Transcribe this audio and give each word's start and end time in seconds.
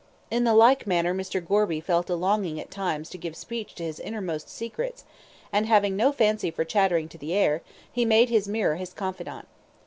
In 0.31 0.45
the 0.45 0.55
like 0.55 0.87
manner 0.87 1.13
Mr. 1.13 1.45
Gorby 1.47 1.79
felt 1.79 2.09
a 2.09 2.15
longing 2.15 2.59
at 2.59 2.71
times 2.71 3.07
to 3.11 3.19
give 3.19 3.35
speech 3.35 3.75
to 3.75 3.83
his 3.83 3.99
innermost 3.99 4.49
secrets; 4.49 5.03
and 5.53 5.67
having 5.67 5.95
no 5.95 6.11
fancy 6.11 6.49
for 6.49 6.65
chattering 6.65 7.07
to 7.09 7.19
the 7.19 7.33
air, 7.35 7.61
he 7.93 8.03
made 8.03 8.29
his 8.29 8.47
mirror 8.47 8.77
his 8.77 8.93
confidant. 8.93 9.47